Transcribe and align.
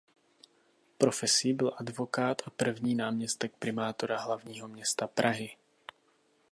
Profesí 0.97 1.53
byl 1.53 1.73
advokát 1.77 2.41
a 2.45 2.49
první 2.49 2.95
náměstek 2.95 3.53
primátora 3.59 4.19
hlavního 4.19 4.67
města 4.67 5.07
Prahy. 5.07 5.51